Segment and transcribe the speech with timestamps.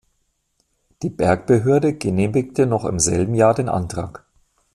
[1.03, 4.25] Die Bergbehörde genehmigte noch im selben Jahr den Antrag.